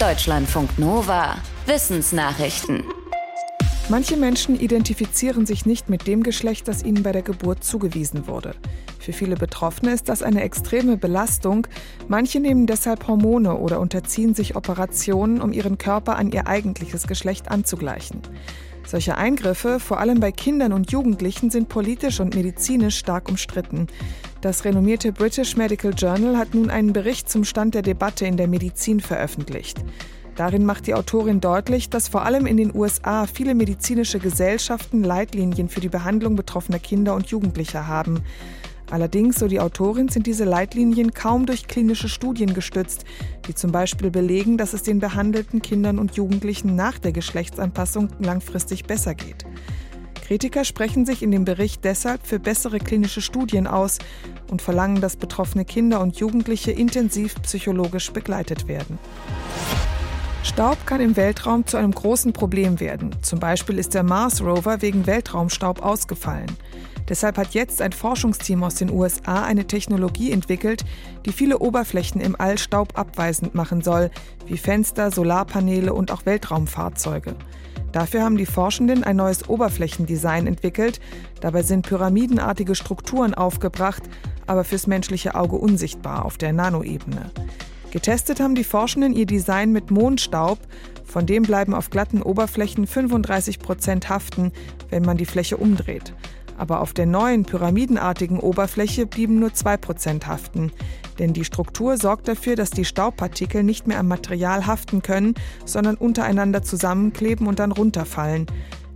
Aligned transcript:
Deutschlandfunk 0.00 0.78
Nova. 0.78 1.38
Wissensnachrichten. 1.66 2.84
Manche 3.88 4.16
Menschen 4.16 4.60
identifizieren 4.60 5.44
sich 5.44 5.66
nicht 5.66 5.88
mit 5.88 6.06
dem 6.06 6.22
Geschlecht, 6.22 6.68
das 6.68 6.84
ihnen 6.84 7.02
bei 7.02 7.10
der 7.10 7.22
Geburt 7.22 7.64
zugewiesen 7.64 8.28
wurde. 8.28 8.54
Für 9.00 9.12
viele 9.12 9.34
Betroffene 9.34 9.90
ist 9.90 10.08
das 10.08 10.22
eine 10.22 10.42
extreme 10.42 10.96
Belastung. 10.98 11.66
Manche 12.06 12.38
nehmen 12.38 12.68
deshalb 12.68 13.08
Hormone 13.08 13.56
oder 13.56 13.80
unterziehen 13.80 14.34
sich 14.34 14.54
Operationen, 14.54 15.40
um 15.40 15.52
ihren 15.52 15.78
Körper 15.78 16.14
an 16.14 16.30
ihr 16.30 16.46
eigentliches 16.46 17.08
Geschlecht 17.08 17.50
anzugleichen. 17.50 18.22
Solche 18.86 19.18
Eingriffe, 19.18 19.80
vor 19.80 19.98
allem 19.98 20.20
bei 20.20 20.30
Kindern 20.30 20.72
und 20.72 20.92
Jugendlichen, 20.92 21.50
sind 21.50 21.68
politisch 21.68 22.20
und 22.20 22.36
medizinisch 22.36 22.96
stark 22.96 23.28
umstritten. 23.28 23.88
Das 24.40 24.64
renommierte 24.64 25.10
British 25.10 25.56
Medical 25.56 25.92
Journal 25.92 26.38
hat 26.38 26.54
nun 26.54 26.70
einen 26.70 26.92
Bericht 26.92 27.28
zum 27.28 27.42
Stand 27.42 27.74
der 27.74 27.82
Debatte 27.82 28.24
in 28.24 28.36
der 28.36 28.46
Medizin 28.46 29.00
veröffentlicht. 29.00 29.84
Darin 30.36 30.64
macht 30.64 30.86
die 30.86 30.94
Autorin 30.94 31.40
deutlich, 31.40 31.90
dass 31.90 32.06
vor 32.06 32.22
allem 32.24 32.46
in 32.46 32.56
den 32.56 32.72
USA 32.72 33.26
viele 33.26 33.56
medizinische 33.56 34.20
Gesellschaften 34.20 35.02
Leitlinien 35.02 35.68
für 35.68 35.80
die 35.80 35.88
Behandlung 35.88 36.36
betroffener 36.36 36.78
Kinder 36.78 37.16
und 37.16 37.26
Jugendlicher 37.26 37.88
haben. 37.88 38.22
Allerdings, 38.88 39.40
so 39.40 39.48
die 39.48 39.58
Autorin, 39.58 40.08
sind 40.08 40.28
diese 40.28 40.44
Leitlinien 40.44 41.12
kaum 41.12 41.44
durch 41.44 41.66
klinische 41.66 42.08
Studien 42.08 42.54
gestützt, 42.54 43.04
die 43.48 43.56
zum 43.56 43.72
Beispiel 43.72 44.12
belegen, 44.12 44.56
dass 44.56 44.72
es 44.72 44.84
den 44.84 45.00
behandelten 45.00 45.60
Kindern 45.60 45.98
und 45.98 46.14
Jugendlichen 46.14 46.76
nach 46.76 47.00
der 47.00 47.10
Geschlechtsanpassung 47.10 48.10
langfristig 48.20 48.84
besser 48.84 49.16
geht. 49.16 49.44
Kritiker 50.28 50.66
sprechen 50.66 51.06
sich 51.06 51.22
in 51.22 51.30
dem 51.30 51.46
Bericht 51.46 51.84
deshalb 51.84 52.26
für 52.26 52.38
bessere 52.38 52.80
klinische 52.80 53.22
Studien 53.22 53.66
aus 53.66 53.96
und 54.50 54.60
verlangen, 54.60 55.00
dass 55.00 55.16
betroffene 55.16 55.64
Kinder 55.64 56.02
und 56.02 56.18
Jugendliche 56.18 56.70
intensiv 56.70 57.34
psychologisch 57.40 58.12
begleitet 58.12 58.68
werden. 58.68 58.98
Staub 60.48 60.86
kann 60.86 61.00
im 61.00 61.16
Weltraum 61.16 61.66
zu 61.66 61.76
einem 61.76 61.92
großen 61.92 62.32
Problem 62.32 62.80
werden. 62.80 63.14
Zum 63.22 63.38
Beispiel 63.38 63.78
ist 63.78 63.92
der 63.92 64.02
Mars 64.02 64.40
Rover 64.40 64.80
wegen 64.80 65.06
Weltraumstaub 65.06 65.82
ausgefallen. 65.84 66.50
Deshalb 67.08 67.36
hat 67.36 67.54
jetzt 67.54 67.82
ein 67.82 67.92
Forschungsteam 67.92 68.64
aus 68.64 68.76
den 68.76 68.90
USA 68.90 69.44
eine 69.44 69.66
Technologie 69.66 70.32
entwickelt, 70.32 70.84
die 71.26 71.32
viele 71.32 71.58
Oberflächen 71.58 72.20
im 72.20 72.34
All 72.40 72.56
staubabweisend 72.56 73.54
machen 73.54 73.82
soll, 73.82 74.10
wie 74.46 74.56
Fenster, 74.56 75.10
Solarpaneele 75.10 75.92
und 75.92 76.10
auch 76.10 76.24
Weltraumfahrzeuge. 76.24 77.36
Dafür 77.92 78.22
haben 78.22 78.38
die 78.38 78.46
Forschenden 78.46 79.04
ein 79.04 79.16
neues 79.16 79.48
Oberflächendesign 79.48 80.46
entwickelt. 80.46 80.98
Dabei 81.40 81.62
sind 81.62 81.86
pyramidenartige 81.86 82.74
Strukturen 82.74 83.34
aufgebracht, 83.34 84.02
aber 84.46 84.64
fürs 84.64 84.86
menschliche 84.86 85.34
Auge 85.34 85.56
unsichtbar 85.56 86.24
auf 86.24 86.38
der 86.38 86.52
Nanoebene. 86.52 87.30
Getestet 87.90 88.40
haben 88.40 88.54
die 88.54 88.64
Forschenden 88.64 89.14
ihr 89.14 89.26
Design 89.26 89.72
mit 89.72 89.90
Mondstaub. 89.90 90.58
Von 91.04 91.26
dem 91.26 91.42
bleiben 91.42 91.74
auf 91.74 91.90
glatten 91.90 92.22
Oberflächen 92.22 92.86
35 92.86 93.60
Prozent 93.60 94.08
haften, 94.08 94.52
wenn 94.90 95.02
man 95.02 95.16
die 95.16 95.26
Fläche 95.26 95.56
umdreht 95.56 96.12
aber 96.58 96.80
auf 96.80 96.92
der 96.92 97.06
neuen 97.06 97.44
pyramidenartigen 97.44 98.38
Oberfläche 98.40 99.06
blieben 99.06 99.38
nur 99.38 99.50
2% 99.50 100.26
haften. 100.26 100.72
Denn 101.18 101.32
die 101.32 101.44
Struktur 101.44 101.96
sorgt 101.96 102.28
dafür, 102.28 102.56
dass 102.56 102.70
die 102.70 102.84
Staubpartikel 102.84 103.62
nicht 103.62 103.86
mehr 103.86 103.98
am 103.98 104.08
Material 104.08 104.66
haften 104.66 105.00
können, 105.00 105.34
sondern 105.64 105.96
untereinander 105.96 106.62
zusammenkleben 106.62 107.46
und 107.46 107.58
dann 107.58 107.72
runterfallen. 107.72 108.46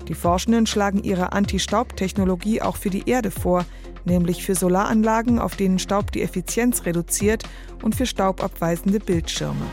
Die 0.08 0.14
Forschenden 0.14 0.66
schlagen 0.66 1.02
ihre 1.02 1.32
Anti-Staub-Technologie 1.32 2.62
auch 2.62 2.76
für 2.76 2.90
die 2.90 3.08
Erde 3.08 3.30
vor, 3.30 3.64
nämlich 4.04 4.44
für 4.44 4.54
Solaranlagen, 4.54 5.38
auf 5.38 5.56
denen 5.56 5.78
Staub 5.78 6.10
die 6.12 6.22
Effizienz 6.22 6.84
reduziert 6.84 7.44
und 7.82 7.94
für 7.94 8.06
staubabweisende 8.06 8.98
Bildschirme. 8.98 9.66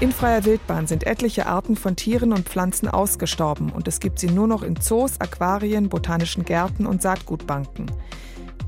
In 0.00 0.12
freier 0.12 0.44
Wildbahn 0.44 0.86
sind 0.86 1.04
etliche 1.04 1.46
Arten 1.46 1.74
von 1.74 1.96
Tieren 1.96 2.32
und 2.32 2.48
Pflanzen 2.48 2.86
ausgestorben 2.86 3.72
und 3.72 3.88
es 3.88 3.98
gibt 3.98 4.20
sie 4.20 4.28
nur 4.28 4.46
noch 4.46 4.62
in 4.62 4.80
Zoos, 4.80 5.20
Aquarien, 5.20 5.88
botanischen 5.88 6.44
Gärten 6.44 6.86
und 6.86 7.02
Saatgutbanken. 7.02 7.90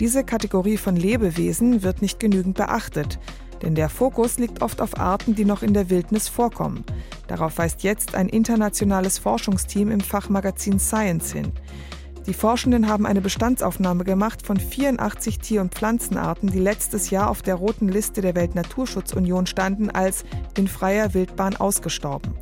Diese 0.00 0.24
Kategorie 0.24 0.76
von 0.76 0.96
Lebewesen 0.96 1.84
wird 1.84 2.02
nicht 2.02 2.18
genügend 2.18 2.56
beachtet, 2.56 3.20
denn 3.62 3.76
der 3.76 3.88
Fokus 3.88 4.38
liegt 4.38 4.62
oft 4.62 4.80
auf 4.80 4.98
Arten, 4.98 5.36
die 5.36 5.44
noch 5.44 5.62
in 5.62 5.72
der 5.72 5.88
Wildnis 5.88 6.28
vorkommen. 6.28 6.84
Darauf 7.30 7.58
weist 7.58 7.84
jetzt 7.84 8.16
ein 8.16 8.28
internationales 8.28 9.18
Forschungsteam 9.18 9.92
im 9.92 10.00
Fachmagazin 10.00 10.80
Science 10.80 11.32
hin. 11.32 11.52
Die 12.26 12.34
Forschenden 12.34 12.88
haben 12.88 13.06
eine 13.06 13.20
Bestandsaufnahme 13.20 14.02
gemacht 14.02 14.44
von 14.44 14.56
84 14.56 15.38
Tier- 15.38 15.60
und 15.60 15.72
Pflanzenarten, 15.72 16.50
die 16.50 16.58
letztes 16.58 17.10
Jahr 17.10 17.30
auf 17.30 17.42
der 17.42 17.54
roten 17.54 17.88
Liste 17.88 18.20
der 18.20 18.34
Weltnaturschutzunion 18.34 19.46
standen, 19.46 19.90
als 19.90 20.24
in 20.56 20.66
freier 20.66 21.14
Wildbahn 21.14 21.54
ausgestorben. 21.54 22.34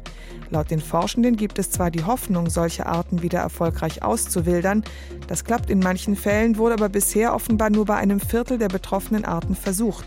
Laut 0.49 0.71
den 0.71 0.81
Forschenden 0.81 1.37
gibt 1.37 1.59
es 1.59 1.71
zwar 1.71 1.91
die 1.91 2.05
Hoffnung, 2.05 2.49
solche 2.49 2.87
Arten 2.87 3.21
wieder 3.21 3.41
erfolgreich 3.41 4.03
auszuwildern, 4.03 4.85
das 5.27 5.45
klappt 5.45 5.69
in 5.69 5.81
manchen 5.81 6.17
Fällen, 6.17 6.57
wurde 6.57 6.77
aber 6.77 6.89
bisher 6.89 7.35
offenbar 7.35 7.69
nur 7.69 7.85
bei 7.85 7.97
einem 7.97 8.21
Viertel 8.21 8.57
der 8.57 8.69
betroffenen 8.69 9.27
Arten 9.27 9.55
versucht. 9.55 10.07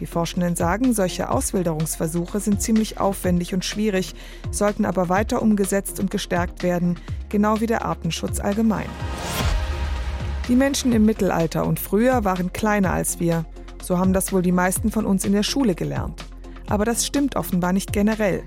Die 0.00 0.06
Forschenden 0.06 0.56
sagen, 0.56 0.92
solche 0.92 1.30
Auswilderungsversuche 1.30 2.40
sind 2.40 2.60
ziemlich 2.60 2.98
aufwendig 2.98 3.54
und 3.54 3.64
schwierig, 3.64 4.14
sollten 4.50 4.84
aber 4.84 5.08
weiter 5.08 5.40
umgesetzt 5.40 6.00
und 6.00 6.10
gestärkt 6.10 6.62
werden, 6.62 6.98
genau 7.28 7.60
wie 7.60 7.66
der 7.66 7.84
Artenschutz 7.84 8.40
allgemein. 8.40 8.88
Die 10.48 10.56
Menschen 10.56 10.92
im 10.92 11.06
Mittelalter 11.06 11.66
und 11.66 11.80
früher 11.80 12.24
waren 12.24 12.52
kleiner 12.52 12.92
als 12.92 13.18
wir. 13.20 13.46
So 13.82 13.98
haben 13.98 14.12
das 14.12 14.32
wohl 14.32 14.42
die 14.42 14.52
meisten 14.52 14.90
von 14.90 15.06
uns 15.06 15.24
in 15.24 15.32
der 15.32 15.42
Schule 15.42 15.74
gelernt. 15.74 16.24
Aber 16.68 16.84
das 16.84 17.06
stimmt 17.06 17.36
offenbar 17.36 17.72
nicht 17.72 17.92
generell. 17.92 18.42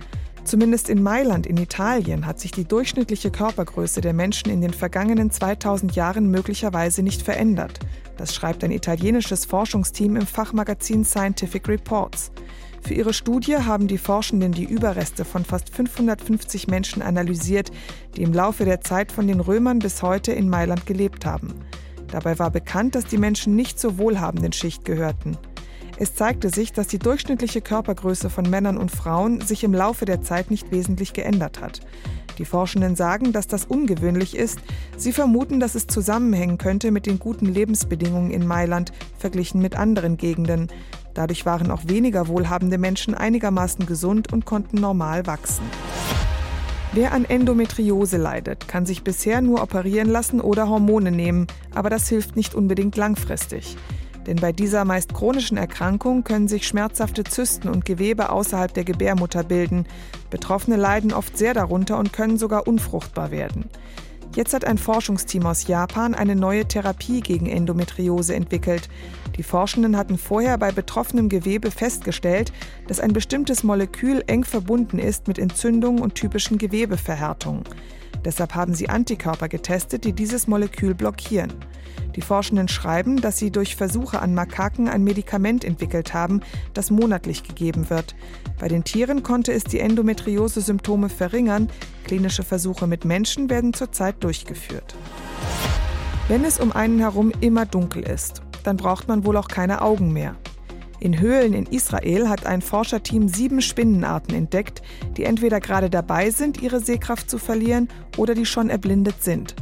Zumindest 0.47 0.87
in 0.87 1.03
Mailand 1.03 1.45
in 1.45 1.57
Italien 1.57 2.25
hat 2.25 2.39
sich 2.39 2.51
die 2.51 2.63
durchschnittliche 2.63 3.31
Körpergröße 3.31 3.99
der 3.99 4.13
Menschen 4.13 4.49
in 4.49 4.61
den 4.61 4.71
vergangenen 4.71 5.29
2000 5.29 5.93
Jahren 5.93 6.31
möglicherweise 6.31 7.03
nicht 7.03 7.21
verändert. 7.21 7.79
Das 8.15 8.33
schreibt 8.33 8.63
ein 8.63 8.71
italienisches 8.71 9.43
Forschungsteam 9.43 10.15
im 10.15 10.25
Fachmagazin 10.25 11.03
Scientific 11.03 11.67
Reports. 11.67 12.31
Für 12.81 12.93
ihre 12.93 13.13
Studie 13.13 13.57
haben 13.57 13.89
die 13.89 13.97
Forschenden 13.97 14.53
die 14.53 14.63
Überreste 14.63 15.25
von 15.25 15.43
fast 15.43 15.69
550 15.75 16.69
Menschen 16.69 17.01
analysiert, 17.01 17.69
die 18.15 18.23
im 18.23 18.31
Laufe 18.31 18.63
der 18.63 18.79
Zeit 18.79 19.11
von 19.11 19.27
den 19.27 19.41
Römern 19.41 19.79
bis 19.79 20.01
heute 20.01 20.31
in 20.31 20.47
Mailand 20.47 20.85
gelebt 20.85 21.25
haben. 21.25 21.55
Dabei 22.09 22.39
war 22.39 22.51
bekannt, 22.51 22.95
dass 22.95 23.03
die 23.03 23.17
Menschen 23.17 23.57
nicht 23.57 23.81
zur 23.81 23.97
wohlhabenden 23.97 24.53
Schicht 24.53 24.85
gehörten. 24.85 25.37
Es 25.99 26.13
zeigte 26.13 26.49
sich, 26.49 26.73
dass 26.73 26.87
die 26.87 26.99
durchschnittliche 26.99 27.61
Körpergröße 27.61 28.29
von 28.29 28.47
Männern 28.47 28.77
und 28.77 28.91
Frauen 28.91 29.41
sich 29.41 29.63
im 29.63 29.73
Laufe 29.73 30.05
der 30.05 30.21
Zeit 30.21 30.51
nicht 30.51 30.71
wesentlich 30.71 31.13
geändert 31.13 31.59
hat. 31.59 31.79
Die 32.37 32.45
Forschenden 32.45 32.95
sagen, 32.95 33.33
dass 33.33 33.47
das 33.47 33.65
ungewöhnlich 33.65 34.35
ist. 34.35 34.59
Sie 34.95 35.11
vermuten, 35.11 35.59
dass 35.59 35.73
es 35.73 35.87
zusammenhängen 35.87 36.59
könnte 36.59 36.91
mit 36.91 37.07
den 37.07 37.17
guten 37.17 37.47
Lebensbedingungen 37.47 38.29
in 38.29 38.45
Mailand 38.45 38.93
verglichen 39.17 39.59
mit 39.59 39.75
anderen 39.75 40.17
Gegenden. 40.17 40.67
Dadurch 41.15 41.47
waren 41.47 41.71
auch 41.71 41.81
weniger 41.87 42.27
wohlhabende 42.27 42.77
Menschen 42.77 43.15
einigermaßen 43.15 43.87
gesund 43.87 44.31
und 44.31 44.45
konnten 44.45 44.79
normal 44.79 45.25
wachsen. 45.25 45.65
Wer 46.93 47.11
an 47.11 47.25
Endometriose 47.25 48.17
leidet, 48.17 48.67
kann 48.67 48.85
sich 48.85 49.03
bisher 49.03 49.41
nur 49.41 49.63
operieren 49.63 50.07
lassen 50.07 50.39
oder 50.39 50.69
Hormone 50.69 51.11
nehmen, 51.11 51.47
aber 51.73 51.89
das 51.89 52.07
hilft 52.07 52.35
nicht 52.35 52.53
unbedingt 52.53 52.95
langfristig. 52.95 53.77
Denn 54.27 54.35
bei 54.35 54.51
dieser 54.51 54.85
meist 54.85 55.13
chronischen 55.13 55.57
Erkrankung 55.57 56.23
können 56.23 56.47
sich 56.47 56.67
schmerzhafte 56.67 57.23
Zysten 57.23 57.69
und 57.69 57.85
Gewebe 57.85 58.29
außerhalb 58.29 58.73
der 58.73 58.83
Gebärmutter 58.83 59.43
bilden. 59.43 59.87
Betroffene 60.29 60.75
leiden 60.75 61.13
oft 61.13 61.37
sehr 61.37 61.53
darunter 61.53 61.97
und 61.97 62.13
können 62.13 62.37
sogar 62.37 62.67
unfruchtbar 62.67 63.31
werden. 63.31 63.69
Jetzt 64.35 64.53
hat 64.53 64.65
ein 64.65 64.77
Forschungsteam 64.77 65.45
aus 65.47 65.67
Japan 65.67 66.13
eine 66.13 66.35
neue 66.35 66.67
Therapie 66.67 67.21
gegen 67.21 67.47
Endometriose 67.47 68.35
entwickelt. 68.35 68.89
Die 69.35 69.43
Forschenden 69.43 69.97
hatten 69.97 70.17
vorher 70.17 70.57
bei 70.57 70.71
betroffenem 70.71 71.29
Gewebe 71.29 71.71
festgestellt, 71.71 72.51
dass 72.87 72.99
ein 72.99 73.13
bestimmtes 73.13 73.63
Molekül 73.63 74.23
eng 74.27 74.43
verbunden 74.43 74.99
ist 74.99 75.27
mit 75.27 75.39
Entzündungen 75.39 76.01
und 76.01 76.15
typischen 76.15 76.57
Gewebeverhärtungen. 76.57 77.63
Deshalb 78.25 78.55
haben 78.55 78.73
sie 78.73 78.89
Antikörper 78.89 79.47
getestet, 79.47 80.03
die 80.03 80.13
dieses 80.13 80.47
Molekül 80.47 80.93
blockieren. 80.93 81.53
Die 82.15 82.21
Forschenden 82.21 82.67
schreiben, 82.67 83.21
dass 83.21 83.37
sie 83.37 83.51
durch 83.51 83.75
Versuche 83.75 84.19
an 84.19 84.33
Makaken 84.33 84.87
ein 84.87 85.03
Medikament 85.03 85.63
entwickelt 85.63 86.15
haben, 86.15 86.41
das 86.73 86.89
monatlich 86.89 87.43
gegeben 87.43 87.91
wird. 87.91 88.15
Bei 88.59 88.67
den 88.67 88.83
Tieren 88.83 89.21
konnte 89.21 89.53
es 89.53 89.63
die 89.63 89.79
Endometriose-Symptome 89.79 91.09
verringern. 91.09 91.69
Klinische 92.05 92.43
Versuche 92.43 92.87
mit 92.87 93.05
Menschen 93.05 93.51
werden 93.51 93.73
zurzeit 93.73 94.23
durchgeführt. 94.23 94.95
Wenn 96.27 96.43
es 96.43 96.59
um 96.59 96.71
einen 96.71 96.99
herum 96.99 97.31
immer 97.39 97.65
dunkel 97.65 98.03
ist, 98.03 98.41
dann 98.63 98.77
braucht 98.77 99.07
man 99.07 99.23
wohl 99.23 99.37
auch 99.37 99.47
keine 99.47 99.81
Augen 99.81 100.11
mehr. 100.11 100.35
In 100.99 101.19
Höhlen 101.19 101.53
in 101.53 101.67
Israel 101.67 102.27
hat 102.27 102.45
ein 102.45 102.61
Forscherteam 102.61 103.27
sieben 103.27 103.61
Spinnenarten 103.61 104.33
entdeckt, 104.33 104.81
die 105.15 105.25
entweder 105.25 105.59
gerade 105.59 105.89
dabei 105.89 106.31
sind, 106.31 106.61
ihre 106.61 106.79
Sehkraft 106.79 107.29
zu 107.29 107.37
verlieren 107.37 107.87
oder 108.17 108.33
die 108.33 108.45
schon 108.45 108.69
erblindet 108.69 109.23
sind. 109.23 109.55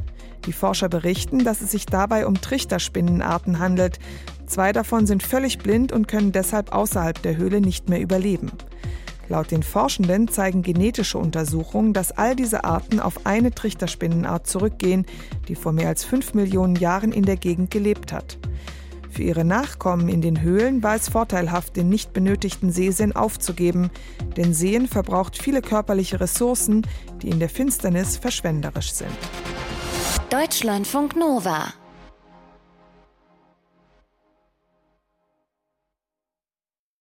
Die 0.46 0.54
Forscher 0.54 0.90
berichten, 0.90 1.44
dass 1.44 1.62
es 1.62 1.72
sich 1.72 1.86
dabei 1.86 2.26
um 2.26 2.40
Trichterspinnenarten 2.40 3.60
handelt. 3.60 4.00
Zwei 4.46 4.72
davon 4.72 5.08
sind 5.08 5.24
völlig 5.24 5.58
blind 5.58 5.92
und 5.92 6.08
können 6.08 6.32
deshalb 6.32 6.74
außerhalb 6.74 7.22
der 7.22 7.36
Höhle 7.36 7.62
nicht 7.62 7.90
mehr 7.90 8.00
überleben. 8.00 8.52
Laut 9.28 9.50
den 9.50 9.64
Forschenden 9.64 10.28
zeigen 10.28 10.62
genetische 10.62 11.18
Untersuchungen, 11.18 11.94
dass 11.94 12.12
all 12.12 12.36
diese 12.36 12.64
Arten 12.64 13.00
auf 13.00 13.26
eine 13.26 13.52
Trichterspinnenart 13.52 14.46
zurückgehen, 14.46 15.06
die 15.48 15.56
vor 15.56 15.72
mehr 15.72 15.88
als 15.88 16.06
fünf 16.06 16.36
Millionen 16.36 16.76
Jahren 16.76 17.12
in 17.12 17.24
der 17.24 17.38
Gegend 17.38 17.72
gelebt 17.72 18.14
hat. 18.14 18.38
Für 19.16 19.24
ihre 19.24 19.46
Nachkommen 19.46 20.10
in 20.10 20.22
den 20.22 20.42
Höhlen 20.42 20.84
war 20.84 20.96
es 20.96 21.08
vorteilhaft, 21.08 21.78
den 21.78 21.88
nicht 21.88 22.12
benötigten 22.12 22.70
Sehsinn 22.70 23.16
aufzugeben, 23.16 23.90
denn 24.36 24.54
Sehen 24.54 24.90
verbraucht 24.90 25.42
viele 25.42 25.62
körperliche 25.62 26.20
Ressourcen, 26.20 26.86
die 27.22 27.30
in 27.30 27.40
der 27.40 27.48
Finsternis 27.48 28.18
verschwenderisch 28.18 28.92
sind. 28.92 29.16
Deutschlandfunk 30.30 31.16
Nova 31.16 31.74